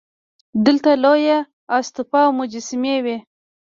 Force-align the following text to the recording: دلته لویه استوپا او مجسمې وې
دلته 0.65 0.91
لویه 1.03 1.37
استوپا 1.77 2.21
او 2.27 2.31
مجسمې 2.39 2.95
وې 3.03 3.17